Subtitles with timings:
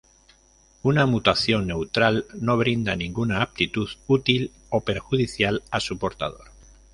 [0.81, 6.49] Una mutación neutral no brinda ninguna Aptitud útil o perjudicial a su portador.